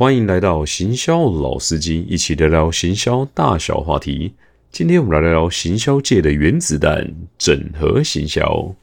[0.00, 4.32] 欢迎来到行销老司机，一起聊聊行销大小话题。
[4.72, 8.74] 今天我们来聊聊行销界的原子弹——整合行销。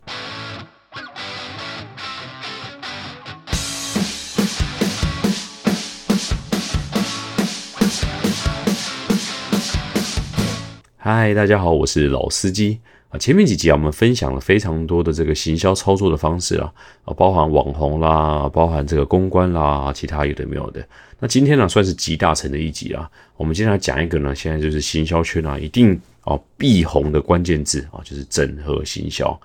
[10.97, 12.77] 嗨，大家好，我是老司机
[13.09, 13.17] 啊。
[13.17, 16.71] 前面几集啊，我们分享了非常多的这个行销操作的方式啊，
[17.05, 20.85] 啊，包含网红啦，包含这个公关啦，其他有的没有的。
[21.19, 23.09] 那今天呢，算是集大成的一集啊。
[23.35, 29.39] 我们今天来讲一个呢，现在就是行销圈啊，一定啊必红的关键字啊，就是整合行销。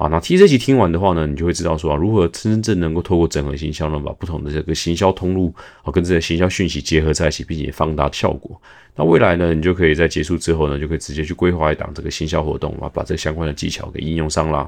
[0.00, 8.58] 啊，那听这集听完的话呢，你就会知道说啊，如何真正能够透过整合行销呢，把不同的这个行销通路啊，跟这个行销讯息结合在一起，并且放大效果。
[8.96, 14.66] 那未来呢，你就可以在结束之后呢，就可以直接去规划一档这个行销活动啊，把这相关的技巧给应用上啦。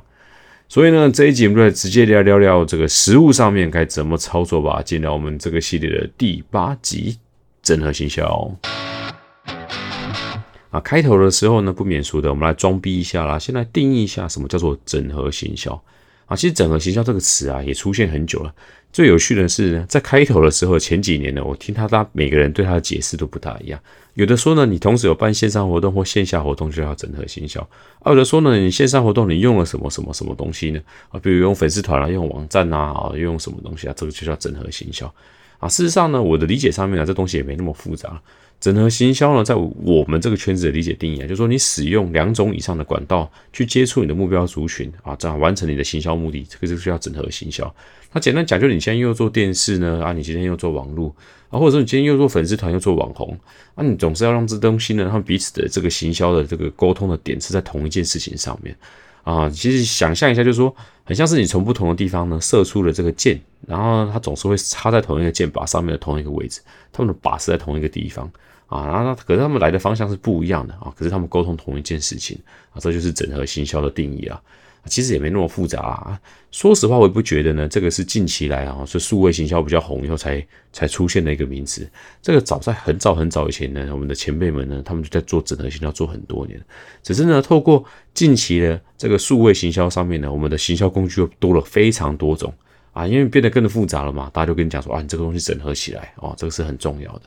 [0.68, 4.82] 所以呢，这一集我们就直接来聊聊这个实物上面该怎么操作吧。
[4.82, 7.16] 进到我们这个系列的第八集，
[7.62, 8.54] 整合行销。
[10.72, 13.38] 啊，开头的时候呢，不免俗的，我们来装逼一下啦。
[13.38, 15.80] 先来定义一下什么叫做整合行销
[16.24, 16.34] 啊。
[16.34, 18.52] 其实整合行销这个词啊，也出现很久了。
[18.90, 23.78] 最有趣的是，在开头的时候，前几年呢，我听他他每个人对他的解释都不大一样。
[24.14, 27.60] 有的说呢，你同时有办线上活动或线下活动，就叫整合行销；
[28.06, 30.80] 有的说呢，你线上活动你用了什么什么什么东西呢？
[31.10, 35.06] 啊，比如用粉丝团啊，用网站啊，啊，用什么东西啊，这个就叫整合行销
[35.58, 35.68] 啊。
[35.68, 38.20] 事实上呢，我的理解上面啊，这东西也没那么复杂。
[38.62, 47.74] 整合行销呢，在我们这个圈子的理解定义啊，就是说你使用两种以上的管道去接触你的目标族群啊，这样完成你的行销目的，这个就需要整合行销。
[48.12, 51.12] 那简单讲，就你现在又做电视呢，啊，你今天又做网络
[51.48, 53.36] 啊，或者说你今天又做粉丝团又做网红，
[53.74, 58.72] 啊，你总是要让这东西呢，他们彼此的这个行销的这个沟通的点是在同一件事情上面
[59.24, 59.50] 啊。
[59.50, 66.60] 其实想象一下，就是说，很像是你从不同的地方呢射出了这个箭，然后它总是会插在同一个箭靶上面的同一个位置，
[66.92, 68.30] 它们的靶是在同一个地方。
[68.72, 72.38] 啊，那可是他们来的方向是不一样的啊，可是他们沟通同一件事情
[72.72, 74.40] 啊，这就是整合行销的定义啊。
[74.86, 76.20] 其实也没那么复杂啊。
[76.50, 81.88] 说实话，我也不觉得呢，这个是近期来啊，是数位行销比较红以后才才出现的一个名词。
[82.20, 86.60] 这个早在很早很早以前呢，我们的前辈们呢，他们就在做整合行销做很多年。
[87.00, 92.52] 只是呢，透过近期的这个数位行销上面呢，我们的行销工具又多了非常多种
[92.92, 97.22] 啊，因为变得更复杂了嘛，大家就跟你讲说啊，你这个东西整合起来哦，这个是很重要的。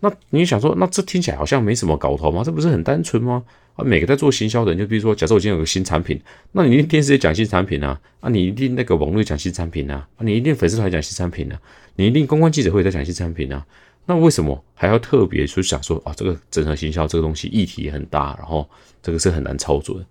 [0.00, 2.42] 那你想说，那这听起来好像没什么搞头吗？
[2.44, 3.42] 这不是很单纯吗？
[3.76, 6.20] 啊，每个在做行销的人，就比如说，假设我今天有个新产品，
[6.52, 11.60] 那你一定电视也讲新产品啊，啊，你一定那个网络讲新产品啊，啊，你一定粉丝团讲新产品啊，
[11.96, 13.64] 你一定公关记者会在讲新产品啊，
[14.06, 18.66] 那为什么还要特别去想说啊，这个整合行销这个东西议题很大，然后
[19.02, 20.06] 这个是很难操作的？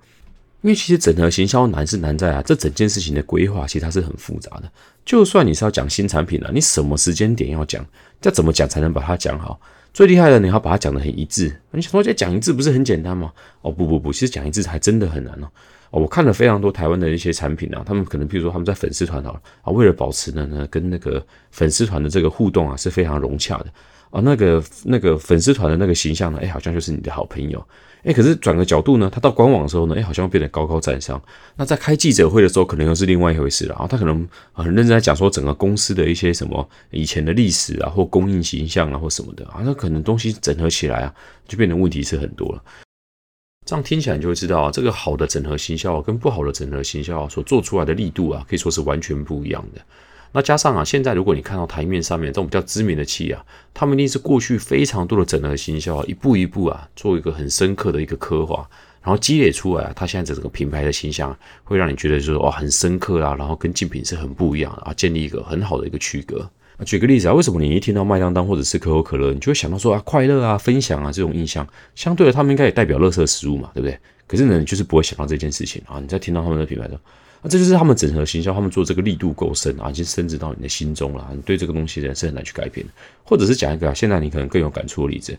[0.62, 4.72] 因为其实整合行销难是难在啊，这整件事情的规划其实它是很复杂的。
[5.06, 7.86] 就算你是要讲新产品了，你什么时间点要讲，
[8.24, 9.60] 要怎么讲才能把它讲好？
[9.94, 11.56] 最厉害的，你要把它讲得很一致。
[11.72, 13.32] 你想说这讲一致不是很简单吗？
[13.62, 15.48] 哦不不不，其实讲一致还真的很难哦。
[15.92, 23.68] 哦，我看了非常多台湾的一些产品啊，他们可能譬如说他们在粉丝团啊，啊为了保持呢呢跟那个粉丝团的这个互动啊是非常融洽的
[24.10, 27.66] 啊，那个那个粉丝团的那个形象呢，哎好像就是你的好朋友。
[28.06, 31.20] 哎，可是转个角度呢，他到官网的时候呢，哎，好像变得高高在上。
[31.56, 33.72] 那在开记者会的时候，可能又是另外一回事了。
[33.72, 41.14] 然后他可能很认真在讲说整个公司的一些什么以前的历史啊，或供应形象啊，或什么的啊，那可能东西整合起来啊，
[41.48, 42.64] 就变成问题是很多了。
[43.66, 49.82] 这样听起来你就会知道啊，这个好的整合行销跟不好的整合行销所做出来的力度啊，可以说是完全不一样的。
[50.36, 53.42] 那加上啊，现在如果你看到台面上面这种比较知名的企业啊，
[53.74, 58.68] 他们一定是过去非常多的整合行销啊，一步一步啊，做一个很深刻的一个刻画，
[59.02, 66.46] 然后积累出来啊，它现在整个品牌的形象会让你觉得就是哇很深刻啊，然后跟竞品是很不一样啊，建立一个很好的一个区隔。
[66.86, 71.66] 举个例子啊，为什么你一听到麦当当或者是可口可乐，你就会想到说啊快乐啊分享啊这种印象？
[71.96, 73.98] 相对的，他们应该也代表乐色食物嘛，对不对？
[74.28, 76.02] 可是呢，你就是不会想到这件事情啊。
[76.02, 77.00] 你在听到他们的品牌的。
[77.42, 81.28] 那这就是他们整合行销，他们做这个力度够深啊，已经深植到你的心中了。
[81.34, 82.94] 你对这个东西人是很难去改变的。
[83.24, 85.38] 或者是讲一个啊，现在你可能更有感触的例子，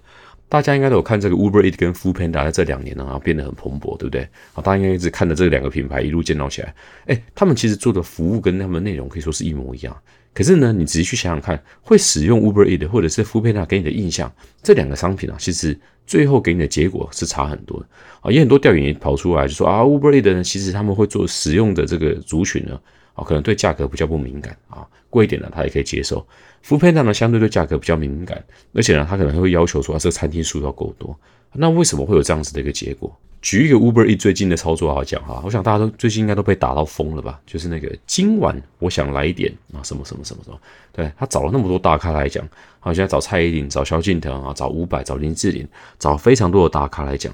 [0.48, 4.22] 大家应该都有看这个 Uber Eat 跟 Food Panda 在这两年呢，啊变得很蓬勃，对不对？
[4.54, 6.74] 啊，大家应该一直看着这两个品牌一路建造起来。
[7.06, 9.96] 哎，他们其实做的服务跟他们的内容可以说是一模一样。
[10.36, 14.30] 可是呢，你仔细去想想看，会使用 Uber Eat 或者是 Food Panda 给你的印象，
[14.62, 15.78] 这两个商品啊，其实。
[16.06, 17.86] 最后给你的结果是差很多的
[18.20, 22.78] 啊，也很多调研也跑出来就说啊，Uber Eats 呢，其实他们会做使用的这个族群呢，
[23.16, 26.24] 啊，可能对价格比较不敏感啊，贵一点的他也可以接受。
[26.62, 28.40] f o o Panda 呢，相对对价格比较敏感，
[28.72, 31.18] 而且呢，他可能会要求说，这个餐厅数要够多。
[31.52, 33.10] 那为什么会有这样子的一个结果？
[33.40, 37.40] 举一个 Uber E 最近的操作来讲哈，我想大家都最近应该都被打到疯了吧？
[37.46, 40.58] 就是那个今晚我想来一点啊，什么什么什么什么，
[40.92, 42.46] 对他找了那么多大咖来讲，
[42.80, 45.66] 好，现在找蔡依林、找萧敬腾啊、找伍佰、找林志玲，
[45.98, 47.32] 找非常多的大咖来讲。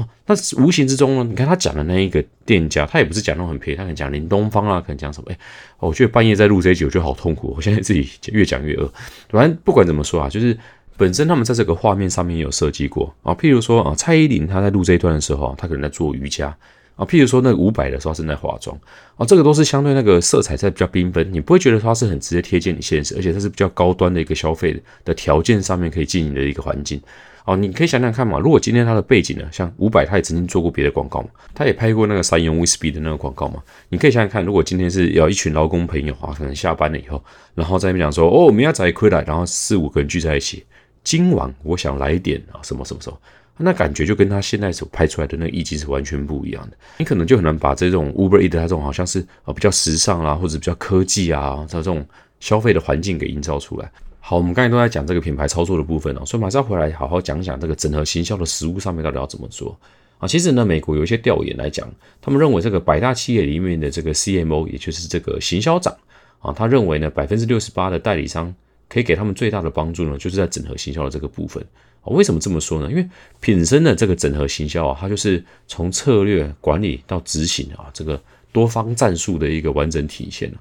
[0.00, 1.24] 哦，那无形之中呢？
[1.28, 5.30] 你看他讲的那一个店家，他也不是讲那种很便宜，他可能讲林东方啊，可能讲什么？
[5.30, 5.38] 哎，
[5.78, 7.52] 我觉得半夜在录这一集，我觉得好痛苦。
[7.56, 8.90] 我现在自己越讲越饿。
[9.28, 10.56] 反正不管怎么说啊，就是
[10.96, 13.34] 本身他们在这个画面上面也有设计过啊。
[13.34, 16.56] 譬如说啊，蔡依林她在录这一段的时候，她可能在做瑜伽
[16.96, 17.04] 啊。
[17.04, 18.78] 譬如说那五百的时候正在化妆
[19.16, 27.00] 啊，这个都是相对那个色彩在比较缤纷，你不会觉得它是很直接贴近你现实，而且它是比较高端的一个消费的条件上面可以经营的一个环境。
[27.46, 33.62] 哦，你可以想想看嘛，如果今天他的背景呢，像伍佰，他也曾经做过别的广告嘛，他也拍过那个三元威士忌的那个广告嘛。
[33.88, 37.22] 你可以想想看，如果今天是要一群劳工朋友啊，可能下班了以后，
[37.54, 40.64] 然后在那边讲说，哦，明天仔亏来，然后四五个人聚在一起，
[41.02, 43.18] 今晚我想来一点啊，什么什么什么，
[43.56, 46.76] 那感觉就跟他现在所拍出来的那个意境是完全不一样的。
[46.98, 52.06] 你可能就很难把这种 Uber Eat 它这种好像是啊比较时尚啊，或者比较科技啊，这种
[52.38, 53.90] 消费的环境给营造出来。
[54.22, 59.76] 好，我们刚才都在讲这个品牌操作的部分哦，所以马上回来好好讲讲这个整合行销的实物上面到底要怎么做
[60.18, 60.28] 啊？
[60.28, 61.90] 其实呢，美国有一些调研来讲，
[62.20, 65.96] 他们认为这个百大企业里面的这个 CMO，也就是这个行销长
[66.38, 68.54] 啊，他认为呢，百分之六十八的代理商
[68.88, 71.64] 可以给他们最大的帮助呢，就是在整合行销的这个部分
[72.02, 72.12] 啊。
[72.12, 72.88] 为什么这么说呢？
[72.88, 73.08] 因为
[73.40, 78.22] 品生的这个整合行销啊，它就是从策略管理到执行啊，这个
[78.52, 80.52] 多方战术的一个完整体现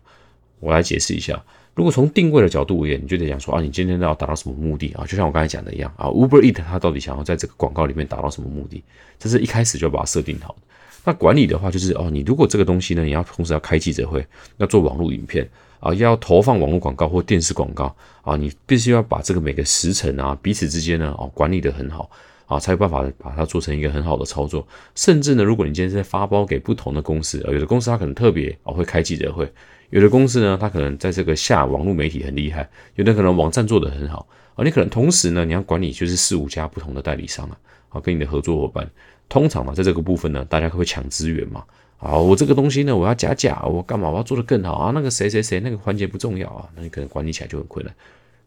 [0.60, 1.40] 我来解释一下。
[1.80, 5.06] 如果从定位的角度而言，你就得想说啊，你今天要达到什么目的啊？
[5.06, 8.84] 就像我刚才讲的一样啊，Uber Eat 它到底想要在这个广告里面达到什么目的？
[9.18, 10.62] 这是一开始就把它设定好的。
[11.06, 14.28] 那管理的话，就是哦，你如果这个东西呢，你要同时要开记者会，
[14.58, 15.50] 要做网络影片
[15.80, 22.12] 啊，要投放网络广告或电视广告啊，你必须要把这个每个时辰啊，彼此之间呢哦管理的很好
[22.50, 24.68] 啊，才有办法把它做成一个很好的操作。
[24.96, 29.50] 甚至呢，如果你今天是在发包给不同的公司啊，有的公司它可能特别啊会开记者会。
[29.92, 37.58] 有的公司呢，它可能在这个下网络媒体很厉害，有的可能网站做得很好，而你可能同时呢，你要管理就是四五家不同的代理商啊，
[37.90, 38.90] 啊，跟你的合作伙伴，
[39.28, 41.64] 通常嘛，在这个部分呢，大家会抢资源嘛，
[41.98, 44.10] 啊，我这个东西呢，我要加价，我干嘛？
[44.10, 44.92] 我要做得更好啊？
[44.94, 46.68] 那个谁谁谁那个环节不重要啊？
[46.76, 47.94] 那你可能管理起来就很困难。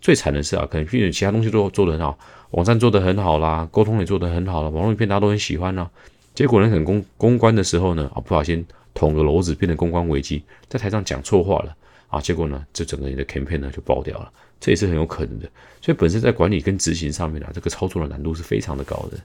[0.02, 2.19] 最惨的是啊，可能譬如其他东西都做得很好，
[2.50, 5.88] 网站做得很好啦，沟通也做得很好了，网络影片大家都很喜欢呢，
[6.34, 8.62] 结果呢，可能公公关的时候呢，啊，不小心。
[8.94, 11.75] 捅个篓子变成公关危机，在台上讲错话了
[12.08, 15.49] 啊，结果呢，这整个你的 campaign 呢就爆掉了，这也是很有可能的。
[15.81, 19.16] 所以本身在管理跟执行上面啊，这个操作的难度是非常的高的。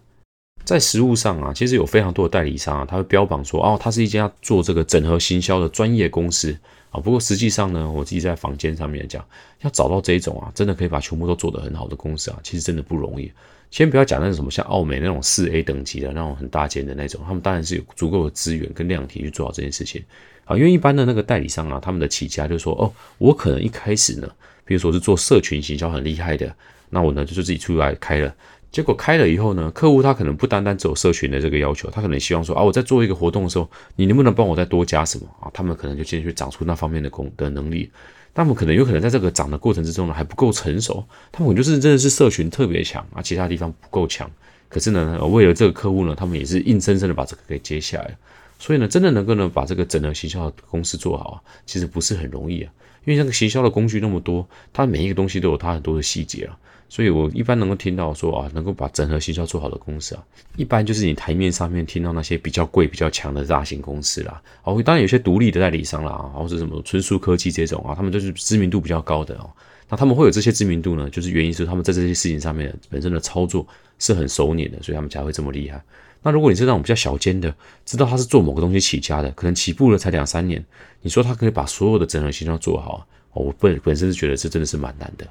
[0.64, 6.58] 在实物上啊，其实有非常多的代理商啊，他会标榜说哦，他是一家做这个整合行销的专业公司
[7.00, 9.24] 不过实际上呢，我自己在房间上面讲，
[9.62, 13.32] 要找到这一种啊，真的可以把全部都做得很好的公司啊，其实真的不容易。
[13.70, 20.02] 先不要讲那种什么像奥美那种四 A 等级的那种很大间的那种，他们当然是有足够的资源跟量体去做好这件事情
[20.46, 20.56] 啊。
[20.56, 24.30] 因为一般的那个代理商啊，他们的起家就是说，哦，我可能一开始呢，
[24.64, 26.56] 比如说是做社群行销很厉害的，
[26.90, 28.34] 那我呢就是自己出来开了。
[28.72, 35.50] 结果开了以后呢，客户他可能不单单只有社群的这个要求，他可能希望说啊，我在做一个活动的时候，你能不能帮我再多加什么啊？
[35.54, 37.90] 他们可能就进去长出那方面的功的能力。
[38.36, 41.04] 他们可能有可能在这个长的过程之中呢，还不够成熟。
[41.32, 44.30] 他们就是真的是社群特别强啊，其他地方不够强。
[44.70, 48.16] 可是呢，为了这个客户呢，他们也是硬生生的把这个给接下来。
[48.60, 52.72] 所以呢，真的能够呢把这个整个行销的公司做好啊，其实不是很容易啊。
[53.06, 56.58] 因为那个行销的工具那么多，它每一个东西都有它很多的细节啊。
[56.90, 60.24] 所以，我一般能够听到说啊，能够把整合行销做好的公司啊，
[60.56, 64.42] 一般就是你台面上面听到那些比较贵、比较强的大型公司啦。
[64.64, 69.50] 哦，当然有些独立的代理商啦，或者什么春树科技这种啊，他们就是知名度比较高的哦。
[69.90, 73.68] 那他们会有这些知名度呢，就是原因是他们在这些事情上面本身的操作
[74.00, 75.84] 是很熟练的，所以他们才会这么厉害。
[76.24, 77.54] 那如果你是那种比较小间的，
[77.86, 80.64] 知道他是做某个东西起家的，可能起步了才两三年，
[81.02, 85.28] 你说他可以把所有的整合行销做好，我本本身是觉得这真的是蛮难的。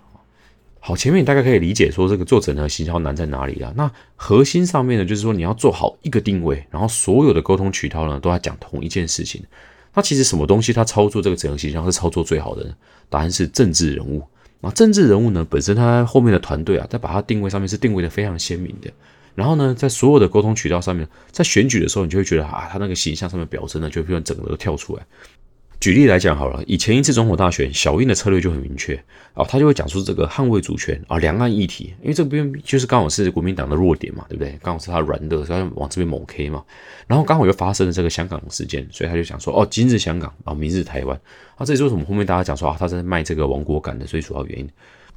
[0.86, 3.74] 好，前面你大概可以理解说这个做整合行销难在哪里了？
[3.76, 9.42] 那核心上面呢，就是说你要做好一个定位，然后所有的沟通渠道呢都要讲同一件事情。
[9.94, 12.72] 那其实什么东西它操作这个整合形象是操作最好的呢？
[13.10, 14.22] 答案是政治人物。
[14.60, 18.88] 那，政治人物呢本身他后面的团队啊，在把它定位上面是定位的非常鲜明的。
[19.34, 25.04] 然后呢，在所有的沟通渠道上面，在选举的时候，你就会觉得啊，他那个形象上面表征呢，就会整个都跳出来。
[25.78, 28.94] 举例来讲好了，以前一次总统大选，小英的策略就很明确
[29.34, 34.58] 啊，他就会讲出这个捍卫主权啊，两岸议题，因为这边就是刚好是国民党的弱点嘛，对不对？
[34.62, 36.64] 刚好是他软的，所以往这边猛 K 嘛。
[37.06, 41.20] 然后刚好又发生了这个香港事件，所以他就讲说，哦，今日香港啊，明日台湾
[41.56, 44.68] 啊，这也是为什么后面大家讲说啊，他在卖这个亡国感的最主要原因。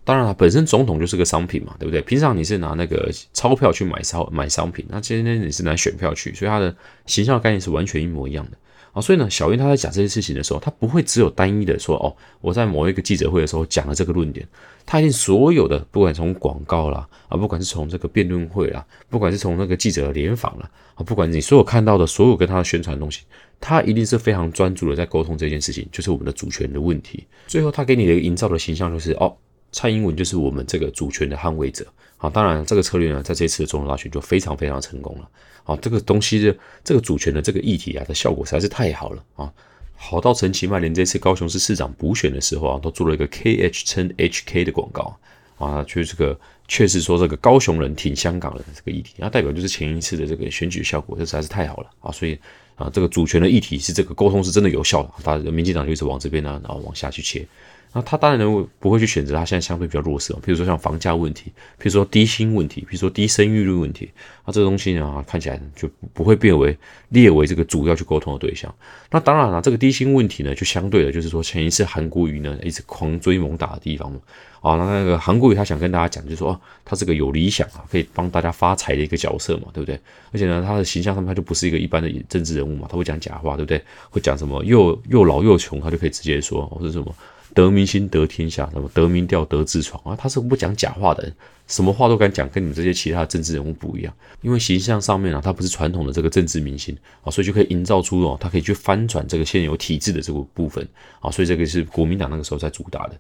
[0.04, 2.02] 当然了，本身总统就是个商品嘛，对不对？
[2.02, 6.76] 平常你是拿那个钞票去买商买商品，那今天你是拿选票去，所以他的
[7.06, 8.58] 形象概念是完全一模一样的。
[8.92, 14.48] 啊，所以呢，小英他在讲这些事情的时候，他不会只有单一的说哦，我在某一个记者会的时候讲了这个论点，
[14.86, 23.22] 他一定所有的，不管从广告啦，啊，不管是从这个辩论会啦，不管是从那个记者的联访啦，啊，不管你所有看到的所有跟他的宣传的东西，
[23.60, 27.26] 他一定是非常专注的在沟通这件事情，就是我们的主权的问题。
[27.48, 29.36] 最后他给你的营造的形象就是哦，
[29.72, 31.86] 蔡英文就是我们这个主权的捍卫者。
[32.18, 35.30] 好，当然这个策略呢，在这次的总统大选就非常非常成功了。
[35.64, 39.54] 啊，这个东西的这个主权的这个议题啊，的效果实在是太好了啊，
[39.96, 45.16] 好到陈其迈连这次高雄市市长补选的时候啊，都做了一个 KH 称 HK 的广告
[45.58, 52.38] 啊，就是这个确实说这个高雄人挺香港人的这个议题，那代表就是前一次的这个选举效果，这实在是太好了啊，所以
[52.76, 57.46] 啊，这个主权的议题是这个沟通是真的有效的，大民进党就一直往这边呢，然后往下去切。
[57.92, 64.12] 那他当然不会去选择他现在相对比较弱势比如说像房价问题，比如说低薪问题，比如说低生育率问题，
[64.46, 66.78] 那这个东西呢看起来就不会变为
[67.10, 68.74] 列为这个主要去沟通的对象。
[69.10, 74.20] 那当然了，这个低薪问题呢就相对的，就是说前一次韩国瑜呢一直狂追猛打的地方嘛。
[74.62, 80.00] 啊，那那个韩国瑜他想跟大家讲，就是说他是个有理想啊，可以帮大家发财的一个角色嘛，对不对？
[80.32, 83.82] 而且呢，他的形象上面他就不是一个一般的政治人物嘛，他会讲假话，对不对？
[84.12, 87.16] 会讲什么又又老又穷，他就可以直接说或者什么。
[87.54, 90.16] 得民心得天下，什么得民调得痔疮啊？
[90.16, 91.34] 他是不讲假话的人，
[91.68, 94.14] 什么话都敢讲，跟你们这些其他的政治人物不一样。
[94.42, 100.88] 因为形象上面啊，他不是传统的这个政治明星啊，所以就可以营造出哦，他可以去翻转这个现有体制的这个部分
[101.20, 103.18] 啊，所以这个是国民党那个时候在主打的。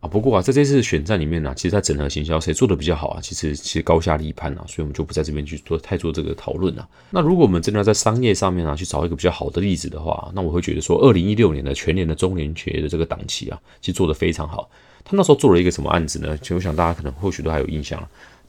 [0.00, 3.20] 啊，不过啊，在这次选战里面呢，其实，在整合行销谁做的比较好啊？
[3.20, 6.88] 其实，其实高下立判啊，所以我们就不在这边去做太做这个讨论了。
[7.10, 14.70] 那如果我们真的要在商业上面啊，去找一个比较好的例子的话，那我会觉得说，二零一六年的全年的中年企业的这个档期啊，其实做的非常好。
[15.04, 16.36] 他那时候做了一个什么案子呢？
[16.38, 18.02] 其实我想大家可能或许都还有印象。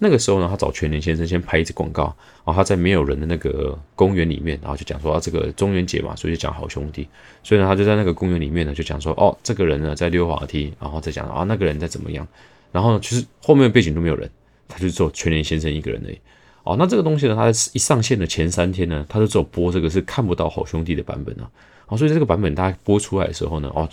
[0.03, 2.05] 那个时候呢，他找全联先生先拍一支广告，
[2.43, 7.07] 然后他在没有人的那个公园里面，然后就讲说啊，这个中元节嘛，所以就讲好兄弟，
[7.43, 12.27] 所以呢，他就在那个公园里面呢，就讲说哦，这个人呢在溜滑梯，然后再讲啊，那个人在怎么样，
[12.71, 14.27] 然后，其实后面背景都没有人，
[14.67, 16.17] 他就只有全联先生一个人而已。
[16.63, 21.49] 哦，那这个东西呢，他一上线的前三天呢，他就只有播这个是看不到好兄弟的版本啊，
[21.87, 23.87] 哦，所以这个版本他播出来的时候呢，哦，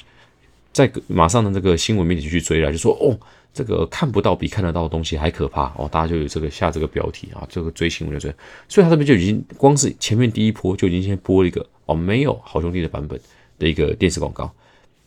[0.86, 3.18] 在马上的这个新闻媒体就去追来，就说哦。
[3.54, 8.32] 这个看不到比看得到的东西还可怕哦，大家就有这个下这个标题啊，这个追新闻就追，
[8.68, 13.18] 所以他这边就已经光是前面第一波就已经先播了一个哦没有好兄弟的版本
[13.58, 14.52] 的一个电视广告，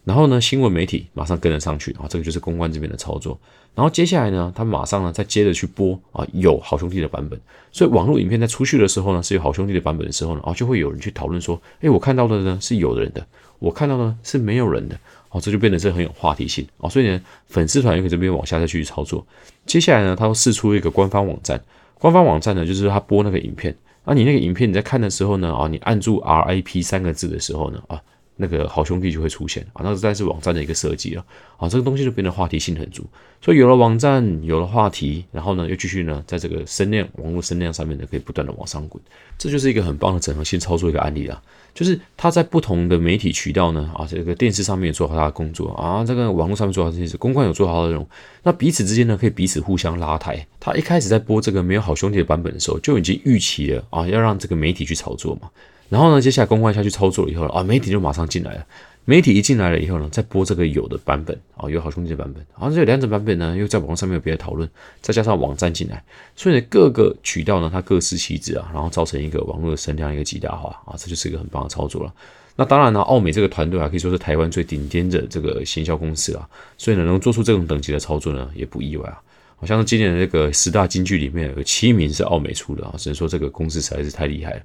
[0.03, 3.39] 然后呢新闻媒体马上跟了上去啊，这个就是公关这边的操作，
[3.73, 7.39] 然后接下来呢他马上呢再接着去播啊有好兄弟的版本，
[7.71, 13.25] 所以网络影片在出去的时候呢是有好兄弟的版本的时候呢啊就会有人去讨论说，哎我看到的呢是有人的，
[13.59, 14.99] 我看到的是没有人的。
[15.31, 19.25] 哦，这就变得是很有话题性哦，所以呢，粉丝团又可以这边往下再去操作。
[19.65, 21.61] 接下来呢，他会试出一个官方网站，
[21.97, 28.01] 官方网站呢就是他播那个影片，那，你那个影片你在看的时候呢，啊，你按住 RIP 三个字的时候呢，啊。
[28.35, 29.65] 那个好兄弟就会出现。
[29.73, 31.25] 啊，那实在是网站的一个设计了
[31.57, 33.05] 啊，这个东西就变得话题性很足，
[33.41, 39.01] 所以有了网站，有了话题，然后呢又继续呢在这个声量网络声量上面呢可以不断的往上滚，
[39.37, 41.41] 这就是一个很棒的整合性操作一个案例啊，
[41.73, 48.07] 就是他在不同的媒体渠道呢啊，这个电视上面做好他的工作啊，这个网络上面做好这些事，公关有做好的内容，
[48.43, 50.45] 那彼此之间呢可以彼此互相拉抬。
[50.59, 55.49] 他一开始在播这个没有好兄弟的版本的时候，就已经预期了啊，要让这个媒体去操作嘛。
[55.91, 58.65] 然后呢，接下来公关下去操作了以后啊，媒体就马上进来了。
[59.03, 62.41] 媒体一进来了以后呢，再播这个有的版本啊，有好兄弟的版本。
[62.57, 64.69] 然后这两种版本呢，又在网络上面有别的讨论，
[65.01, 66.01] 再加上网站进来，
[66.33, 72.13] 所以呢，各个渠道呢，它各司其职啊，然后造成一个网络的声量一个极大化啊，这就是一个很棒的操作了。
[72.55, 79.19] 那当然呢，奥美这个团队啊，可以说是台湾最顶尖的这个行销公司啊，所以呢，能做出这种等级的操作呢，也不意外啊。
[79.57, 84.61] 好像今年的这个十大金句里面有七名是奥美出的啊，只能说这个公司实在是太厉害了。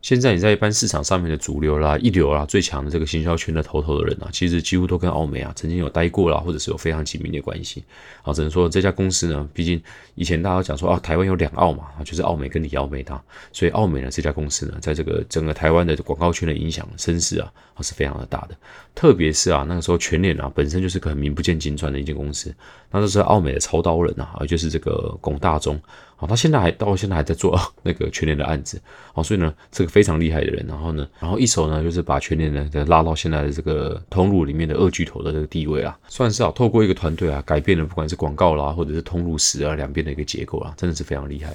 [0.00, 7.82] 现在你在一般市场上面的主流啦、一流啦、最强的这个行销圈的头头的人啊，其实几乎都跟奥美啊曾经有待过啦，或者是有非常紧密的关系。
[8.22, 9.82] 啊，只能说这家公司呢，毕竟
[10.14, 13.20] 以前大家讲说啊，台湾有两奥嘛，就是奥美跟李奥美的，
[13.52, 18.56] 所以奥美呢这家公司呢，在这个整个台湾的广告圈的影响声势啊，啊是非常的大的。
[18.94, 22.54] 特别是啊，那个时候全脸啊本身就是个很名不见经传的一间公司，
[22.92, 25.80] 那时候奥美的操刀人啊，就是这个龚大中。
[26.20, 28.82] 好，他现在还到现在还在做 那个全年的案子，
[29.14, 41.54] 好，所以呢，这个非常厉害的人，然后呢，然后一手呢就是把全年的拉到现在的这个通路里面的二巨头的这个地位啊，算是啊，透过一个团队啊，改变了不管是广告啦，或者是通路史啊两边的一个结构啊，真的是非常厉害。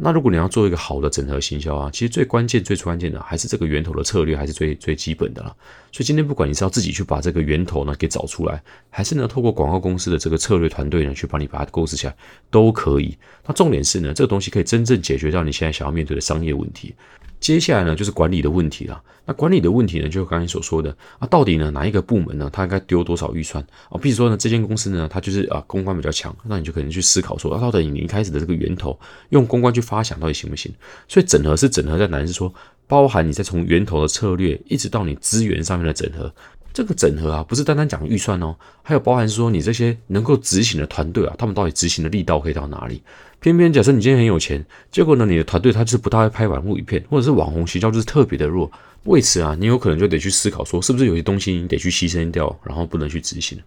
[0.00, 5.52] 那如果你要做一个好的整合行销啊，其实最关键、最关键的还是这个源头的策略，还是最最基本的啦。
[5.90, 12.16] 所以今天不管你是要自己去把这个源头呢给找出来，还是呢透过广告公司的这个策略团队呢去帮你把它构思起来，
[12.48, 13.18] 都可以。
[13.44, 16.94] 那重点是呢，这个东西可以真正解决掉你现在想要面对的商业问题。
[17.40, 19.02] 接下来呢，就是管理的问题了。
[19.24, 24.00] 那管理的问题呢，就刚才所说的啊，到底呢哪一个部门呢，它应该丢多少预算啊？
[24.00, 30.72] 比如说呢，这间公司呢，它就是啊公关比较强，那你就可能去思考说，啊，到底你一开始的这个源头用公关去发想，到底行不行？
[31.06, 32.18] 所以整合是整合在哪？
[32.26, 32.52] 是说
[32.86, 36.32] 包含你在从源头的策略，一直到你资源上面的整合。
[36.78, 38.54] 这个整合啊，不是单单讲预算哦，
[38.84, 43.02] 还有包含说你这些能够执行的团队啊，他们到底执行的力道可以到哪里？
[43.40, 48.70] 偏偏假设你今天很有钱，结果呢，你的团队他就是不大会拍网络影片，或者是网红形象就是特别的弱，
[49.06, 53.58] 为此啊，你有可能就得去思考说，是不是有些东西你得去牺牲掉，然后不能去执行。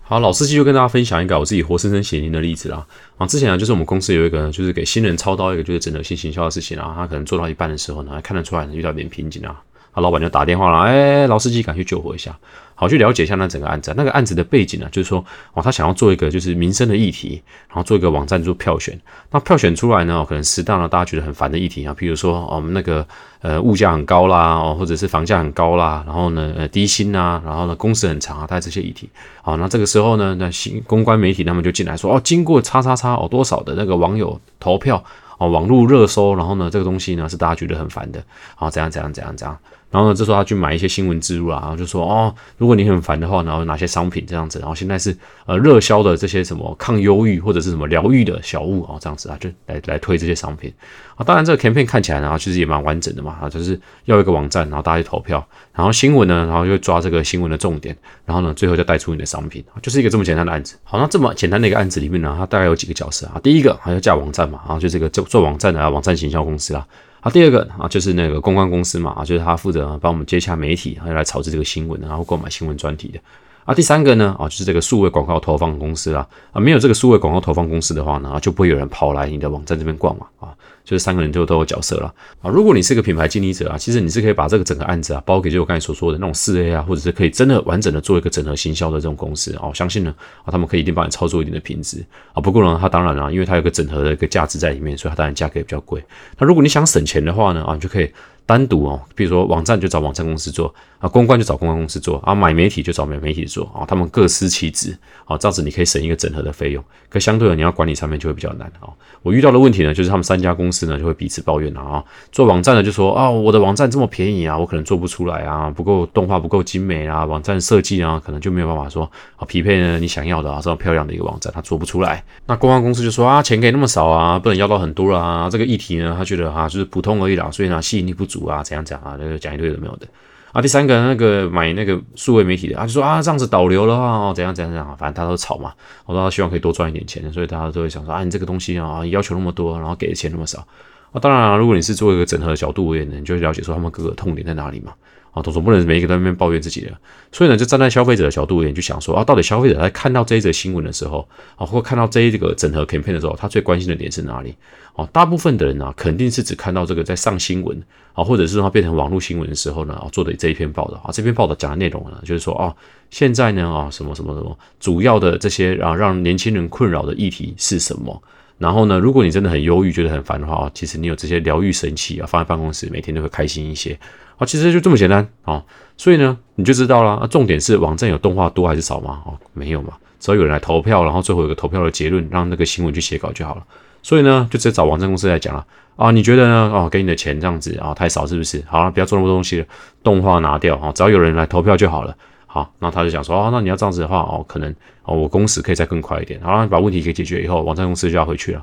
[0.00, 2.84] 好，老司机就跟大家分享一个我自己活生生血淋的例子啦。
[3.18, 9.62] 啊，之前呢，就是我们公司有一个就是给新人操刀一个就是整合性行销的事情啊，他可能做到一半的时候呢，还看得出来遇到点瓶颈啊。
[9.94, 12.34] 他老板就打电话了，哎，老司机赶去救火一下，
[12.74, 13.92] 好去了解一下那整个案子。
[13.96, 18.98] 那个案子的背景呢，就是说，哦，他想要做一个就是民生的议题，然后做一个网站做票选。
[19.30, 23.06] 那票选出来呢，可能适当的大家觉得很烦的议题啊，譬如说，我们那个
[23.40, 29.10] 呃物价很高啦，哦，或者是房价很高啦，然后呢，呃低薪啊，然后呢工时很长啊，大概这些议题。
[29.42, 35.04] 好，那这个时候呢，那新公关媒体他们就进来说，哦，经过叉叉叉哦多少的那个网友投票
[35.38, 38.22] 哦，网络热搜，然后呢，这个东西呢是大家觉得很烦的，
[38.54, 39.58] 好，怎样怎样怎样怎样。
[39.92, 50.72] 然后呢，这时候他去买一些新闻植入啊，然后就说哦，如果你很烦的话，然后哪些商品这样子，然后现在是呃热销的这些什么抗忧郁或者是什么疗愈的小物啊，这样子啊，就来来推这些商品
[51.14, 51.22] 啊。
[51.22, 57.94] 当然这个 campaign 看起来呢，其实也蛮完整的嘛，啊，就是要一个网站，然后大家去投票，然后新闻呢，然后就抓这个新闻的重点，
[58.24, 60.74] 然后呢，最后就带出你的商品，就是一个这么简单的案子。
[60.84, 63.38] 好，那这么简单的一个案子里面呢，它大概有几个角色啊？
[63.42, 66.86] 第一个还要架网站嘛，然后就这个做做网站的网站行销公司啊。
[67.24, 73.20] 好，第二个啊，就是那个公关公司嘛，啊，就是他负责帮我们接洽媒体，然后来炒制这个新闻，然后购买新闻专题的。
[73.64, 80.48] 啊，第三个呢，啊，就是这个数位广告投放公司啦，啊，没有这个数位广告投放公司的话呢，啊就不会有人跑来你的网站这边逛嘛，啊。
[80.84, 82.50] 就是三个人就都有角色了啊！
[82.50, 90.12] 如果你是个品牌经理者啊，其实你是可以把这个整个案子啊包给就我刚才所说的那种四 A 啊，或者是可以真的完整的做一个整合行销的这种公司啊，我相信呢
[90.44, 92.42] 啊，他们可以一定帮你操作一定的品质啊。
[92.42, 96.04] 不过呢，它当然了，因为它有个整合的一个价值在里面，所以它当然价格也比较贵。
[96.36, 98.12] 那如果你想省钱的话呢啊，你就可以。
[98.46, 106.82] 单独哦，比如说网站就找网站公司做啊，公关就找公关公司做啊，买媒体就找买媒体做啊，他们各司其职啊，这样子你可以省一个整合的费用。
[107.08, 108.88] 可相对的，你要管理上面就会比较难啊。
[109.22, 112.02] 我遇到的问题呢，就是他们三家公司呢就会彼此抱怨了啊。
[112.30, 122.24] 做网站的就说啊，我的网站这么便宜啊，我可能做不出来啊，不够动画不够精美啊，网站设计啊，可能就没有办法说啊匹配呢你想要的啊这么漂亮的一个网站，他做不出来。
[122.46, 125.48] 那公关公司就说啊，钱给那么少啊，不能要到很多啦。
[125.50, 130.06] 这个议题呢，他觉得啊就是普通而已啦，所以呢吸引力不主啊，怎样讲啊，那个讲一堆都没有的
[130.52, 130.62] 啊。
[130.62, 135.72] 第三个那个买那个数位媒体的啊，就说啊这样子导流的话哦，怎样怎样怎样，反正他都吵嘛，
[136.06, 140.66] 我都希望可以多赚一点钱，所以大家都会想说啊，你这个东西啊要求那么多，然后给的钱那么少
[141.12, 141.20] 啊。
[141.20, 144.92] 当然了，如果你是做一个整合的角度我也能，就了解说他们各个痛点在哪里嘛。
[145.32, 146.92] 啊，总总不能每一个在那边抱怨自己的，
[147.32, 154.54] 所以呢，就站在消费者的角度，也就想说啊，到底消费者在看到这一则新闻的时候，啊，或看到这一这个整合 campaign 的时候，他最关心的点是哪里？
[154.94, 162.74] 哦，大部分的人呢，肯定是只看到这个在上新闻，啊，或者是它变成网络新闻的时候呢，啊，做的这一篇报道，啊，这篇报道讲的内容呢，就是说，啊，
[163.08, 168.22] 现在呢，啊，什么什么什么，主要的这些啊，让年轻人困扰的议题是什么？
[168.62, 173.98] 然后呢，如果你真的很忧郁，觉得很烦的话，其实你有这些疗愈神器啊，放在办公室，每天都会开心一些。
[174.36, 175.60] 啊，其实就这么简单啊，
[175.96, 177.16] 所以呢，你就知道了。
[177.16, 179.20] 啊，重点是网站有动画多还是少吗？
[179.26, 183.64] 哦，没有嘛，只要有人来投票，然后最后有个投票的结论，让那个新闻去写稿就好了。
[184.00, 185.66] 所以呢，就直接找网站公司来讲了。
[185.96, 186.70] 啊，你觉得呢？
[186.72, 188.62] 哦，给你的钱这样子啊，太少是不是？
[188.68, 189.66] 好了，不要做那么多东西了，
[190.04, 192.16] 动画拿掉啊，只要有人来投票就好了。
[192.54, 194.70] 好，那他就讲说，哦，那你要这样子的话，哦，可能
[195.04, 196.38] 哦，我工时可以再更快一点。
[196.42, 198.62] 好，把问题给解决以后，网站公司就要回去了。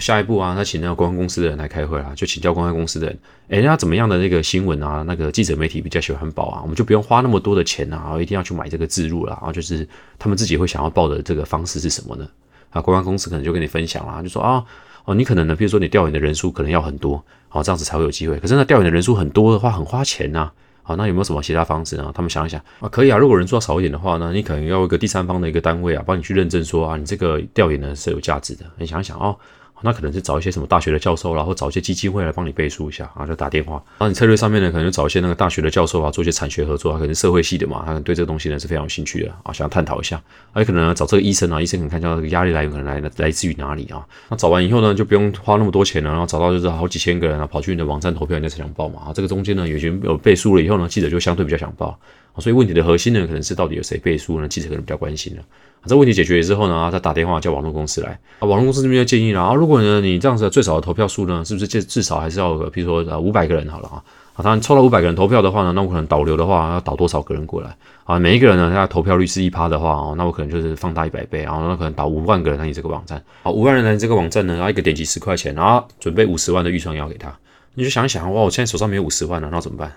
[0.00, 3.18] 下一步啊，他请那个公关公司的人来开会啊，就请教公关公司的人，
[3.50, 9.88] 哎，那怎么样的那个新闻啊，那个记者媒体比较喜欢报啊，我们就不用花那么多的钱啊，一定要去买这个字入了，然后就是
[10.18, 12.28] 他们自己会想要报的这个方式是什么呢？
[12.70, 14.64] 啊，公关公司可能就跟你分享啦，就说啊，
[15.04, 18.36] 哦，你可能呢，比如说你调研的人数可能要很多，好，这样子才会有机会。
[18.40, 20.50] 可是那调研的人数很多的话，很花钱呐。
[20.90, 22.10] 好，那有没有什么其他方式呢？
[22.12, 23.16] 他们想一想啊，可以啊。
[23.16, 28.64] 如果人数要少一点的话呢，你可能要一个第三方的一个单位啊，帮你去认证说啊，你这个调研呢是有价值的。
[28.76, 29.36] 你想一想哦。
[29.82, 33.74] 那可能是找一些什么大学的教授啦，或找一些基金会来帮你背书一下啊，就打电话。
[33.98, 40.20] 然后你策略上面呢，可能就找一些那个大学的教授啊，做一些产学合作啊，可能社会系的嘛，他可能对这个东西呢是非常有兴趣的啊，想要探讨一下。
[40.52, 44.04] 还有可能找这个医生啊，医生可能看到这个压力来源可能来来自于哪里啊？
[44.28, 49.12] 那找完以后呢，就不用花那么多钱了，然后找到就是好几千个人啊，跑去你的网站投票，人家才想报嘛啊。
[49.14, 51.98] 这个中间呢，有些有背书了以后呢，记者就相对比较想报。
[52.38, 54.48] 所以问题的核心呢，可能是到底有谁背书呢？
[54.48, 55.42] 记者可能比较关心了。
[55.86, 58.46] 这问题解决之后呢，他打电话叫网络公司来啊。
[58.46, 64.04] 网络公司这边就建议了啊，如果呢你这样子最少的投票数呢，是不是至至少还是要，比如说呃五百个人好了啊？
[64.34, 68.18] 啊，当然抽到五百个人投票的话呢，那我可能导流的话要导多少个人过来啊？
[68.18, 77.34] 每一个人呢，他投票率是一趴的话哦，那我可能就是放大一百倍，然后那可能导五万个人来你这个网站，好，五万人来你这个网站呢，然后一个点击十块钱，然后准备五十万的预算要给他，
[77.74, 79.90] 你就想想哇，我现在手上没有五十万了，那怎么办？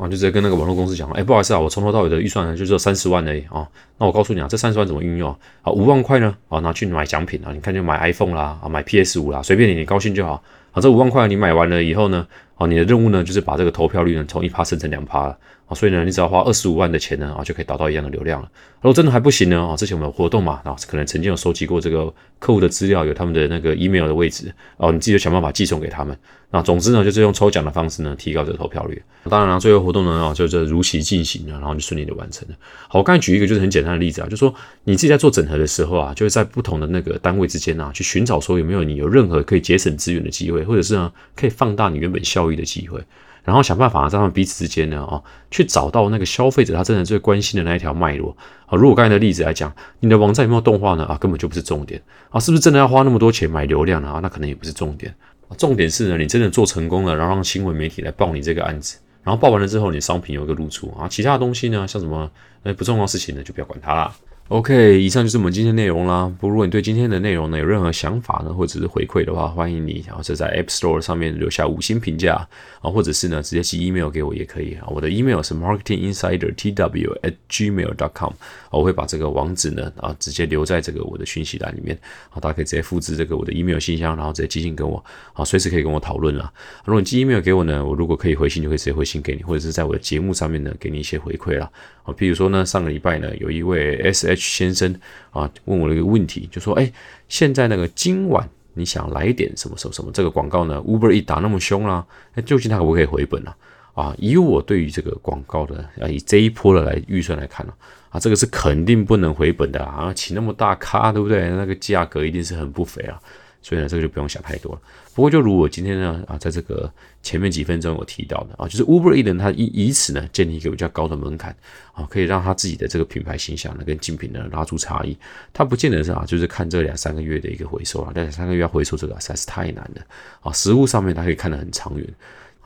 [0.00, 3.68] 啊，就直接跟那个网络公司讲，哎，不好意思啊，我从头到尾的预算呢就只有三十万而已啊。
[3.98, 5.70] 那我告诉你啊，这三十万怎么运用啊？
[5.70, 10.42] 五万块呢，啊，拿去买奖品啊，你看就买 iPhone 啦，啊，买 PS 五啦，随便你，你高兴就好。
[10.72, 15.36] 啊，这五万块你买完了以后呢，啊，你的任务呢就是把这个投票率呢从一趴升成两趴了。
[15.66, 18.48] 啊，所以呢，你只要花二十五万的钱呢，啊，就可以达到一样的流量了。
[18.80, 26.16] 如果真的还不行呢，啊，之前我们有活动嘛，啊，可能曾经有收集过这个客户的资料，有他们的那个 email 的位置，哦，你自己就想办法寄送给他们。
[26.52, 29.00] 那总之呢，就是用抽奖的方式呢，提高这个投票率。
[29.28, 32.54] 当然了，最后活动呢，就是如期进行了，然后就顺利的完成了。
[32.88, 34.52] 好，我刚才举一个就是很简单的例子啊，就是说
[34.84, 43.00] 你自己在做整合的时候啊，就是在不同的那个单位之间啊，去寻找说有没有你有任何可以节省资源的机会，或者是呢，可以放大你原本效益的机会。
[43.42, 48.36] 然后想办法在他们彼此之间呢，啊，去找到那个消费者他真的最关心的那一条脉络
[48.66, 48.76] 啊。
[48.76, 51.04] 如果刚才的例子来讲，你的网站有没有动画呢？
[51.06, 52.38] 啊，根本就不是重点啊。
[52.38, 54.02] 是不是真的要花那么多钱买流量？
[54.02, 55.14] 啊，那可能也不是重点。
[55.56, 61.08] 重点是呢，你真的做成功了，然后让新闻媒体来报你这个案子，然后报完了之后，你商品有一个露出啊。
[61.08, 62.30] 其他的东西呢，像什么
[62.62, 64.14] 哎不重要事情呢，就不要管它啦。
[64.50, 66.28] OK，以上就是我们今天内容啦。
[66.40, 72.34] 不，如果你对今天的内容呢有任何想法呢，或者是回馈的话，欢迎你，然后是在 App Store 上面留下五星评价
[72.80, 74.88] 啊，或者是呢直接寄 email 给我也可以啊。
[74.88, 78.32] 我的 email 是 marketinginsidertw@gmail.com，
[78.72, 81.96] 我会把这个网址呢啊直接留在这个我的讯息栏里面
[82.30, 84.96] 啊，大家可以直接复制这个我的 email 信箱，然后直接寄信给我
[85.32, 86.52] 啊，随时可以跟我讨论啦。
[86.84, 91.70] 如果你寄 email 给我呢，我如果可以回信，就会直接回信给你，或者是在我的节目上面呢给你一些回馈啦。
[92.02, 94.92] 啊，比如说呢，上个礼拜呢有一位 SH 先生
[95.30, 96.90] 啊，问我了一个问题，就说：“哎，
[97.28, 100.10] 现在那个今晚你想来点什么什么什么？
[100.10, 103.52] 这个广告呢，Uber 一打那么凶啦，那究竟它可不可以回本呢？
[103.94, 107.72] 啊，以我对于这个广告的啊，以这一波的来预算来看呢，
[108.08, 111.50] 啊，这个是肯定不能回本的啊，请那么大咖，对不对？
[111.50, 113.20] 那个价格一定是很不菲啊。”
[113.62, 114.80] 所以呢，这个就不用想太多了。
[115.14, 116.90] 不过，就如我今天呢啊，在这个
[117.22, 121.54] 前面几分钟我提到的啊，就是 Uber e a t，它以以此呢建立一个比较高的门槛
[121.92, 125.16] 啊，可以让他自己的这个品牌形象呢跟竞品呢拉出差异。
[125.52, 130.02] 它不见得是啊，就是看这两三个月的一个回收啊，两三个月要回收这个实在是太难了
[130.40, 130.52] 啊。
[130.52, 132.06] 实物上面它可以看得很长远。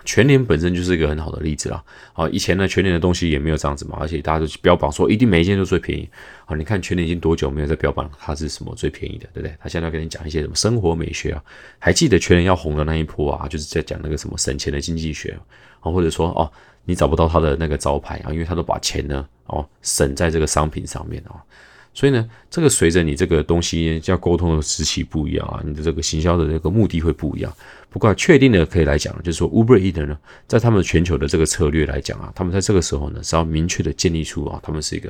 [0.05, 1.83] 全年本身就是一个很好的例子啦。
[2.13, 6.09] 啊，以前呢全年的东西也没有这样子嘛，而且大家都标榜说一定每一件都最便宜。
[6.45, 9.57] 啊，你看全年已经多久没有在标榜它是什么最便宜的，对不对？
[9.61, 11.43] 他现在要跟你讲一些什么生活美学啊？
[11.79, 15.39] 还记得全年要红的那一波啊，就是在讲那个什么省钱的经济学
[15.81, 16.51] 啊，或者说哦，
[16.85, 21.43] 你找不到他的那个招牌啊，因为他都把钱呢哦省在这个商品上面啊。
[21.95, 27.51] 所以呢，这个随着你这个东西要沟通的时期不一样啊，你的这个行销的这个目的会不一样。
[27.89, 35.09] 不过确定的可以来讲，就是说 Uber e a t 呢，在他们全球的这个策略来讲啊，他们在这个时候呢是要明确的建立出啊，他们是一个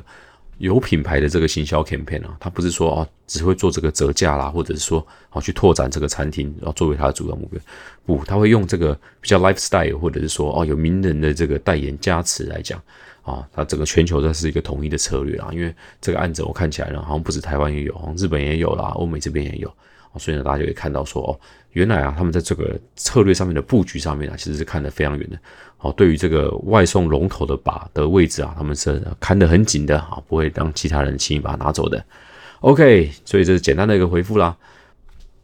[0.58, 7.58] 有品牌的这个行销 campaign 啊，他不是说哦只会做这个折价啦，或者是说哦去拓展这个餐厅，然后作为他的主要目标。
[8.04, 8.92] 不，他会用这个
[9.22, 12.78] 比较 lifestyle，或者是说哦有名人的这个代言加持来讲。
[13.24, 19.72] 啊，它整个全球这是一个统一的策略啊，因为这个案子我看起来呢，好像不止台湾也有，日本也有啦，欧美这边也有，
[20.18, 21.40] 所以呢，大家就可以看到说，哦，
[21.72, 25.38] 原来啊，他们在这个策略上面的布局上面啊，其实是看得非常远的。
[25.78, 32.04] 哦，对于这个外送龙头的把的位置啊，他们是看得很紧的啊，不会让其他人轻易把它拿走的。
[32.60, 34.56] OK，所以这是简单的一个回复啦。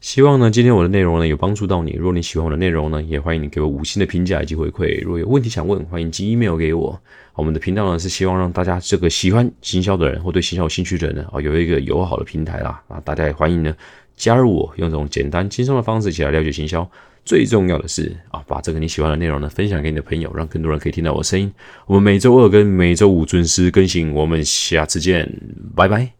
[0.00, 1.92] 希望呢，今天我的内容呢有帮助到你。
[1.92, 5.02] 如果你喜欢我的内容呢，也欢迎你给我五星的评价以及回馈。
[5.04, 6.98] 如果有问题想问，欢迎寄 email 给我。
[7.34, 12.82] 我们的频道呢是希望让大家这个喜欢行销的人或对行销有兴趣的人呢，啊，有一个友好的平台啦。
[12.88, 13.76] 啊，大家也欢迎呢
[14.16, 16.90] 加入我，用这种简单轻松的方式一起来了解行销。
[17.22, 21.52] 最重要的是啊，把这个你喜欢的内容呢分享给你的朋友，让更多人可以听到我的声音。
[21.86, 25.30] 我们每周二跟每周五准时更新，我们下次见，
[25.76, 26.10] 拜拜。